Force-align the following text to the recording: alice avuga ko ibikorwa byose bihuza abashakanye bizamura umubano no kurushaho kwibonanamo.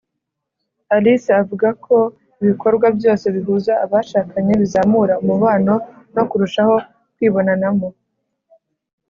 alice 0.95 1.29
avuga 1.41 1.67
ko 1.85 1.97
ibikorwa 2.41 2.87
byose 2.97 3.25
bihuza 3.35 3.73
abashakanye 3.85 4.53
bizamura 4.61 5.13
umubano 5.23 5.73
no 6.15 6.23
kurushaho 6.29 6.75
kwibonanamo. 7.15 7.87